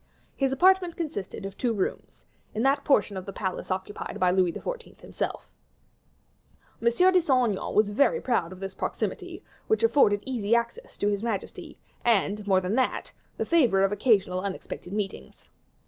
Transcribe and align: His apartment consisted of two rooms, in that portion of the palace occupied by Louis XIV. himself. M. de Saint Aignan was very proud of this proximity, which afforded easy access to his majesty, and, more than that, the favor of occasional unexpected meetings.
His 0.35 0.51
apartment 0.51 0.97
consisted 0.97 1.45
of 1.45 1.55
two 1.55 1.75
rooms, 1.75 2.25
in 2.55 2.63
that 2.63 2.83
portion 2.83 3.15
of 3.17 3.27
the 3.27 3.31
palace 3.31 3.69
occupied 3.69 4.19
by 4.19 4.31
Louis 4.31 4.51
XIV. 4.51 4.99
himself. 4.99 5.47
M. 6.81 6.85
de 6.87 6.91
Saint 7.21 7.51
Aignan 7.51 7.75
was 7.75 7.91
very 7.91 8.19
proud 8.19 8.51
of 8.51 8.59
this 8.59 8.73
proximity, 8.73 9.43
which 9.67 9.83
afforded 9.83 10.23
easy 10.25 10.55
access 10.55 10.97
to 10.97 11.07
his 11.09 11.21
majesty, 11.21 11.77
and, 12.03 12.47
more 12.47 12.61
than 12.61 12.73
that, 12.73 13.13
the 13.37 13.45
favor 13.45 13.83
of 13.83 13.91
occasional 13.91 14.39
unexpected 14.41 14.91
meetings. 14.91 15.49